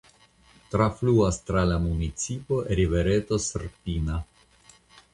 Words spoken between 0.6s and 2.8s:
Trafluas tra la municipo